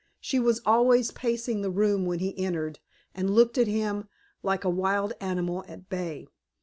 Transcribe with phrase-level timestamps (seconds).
[0.19, 2.79] She was always pacing the room when he entered
[3.13, 4.09] and looked at him
[4.41, 6.25] like a wild animal at bay.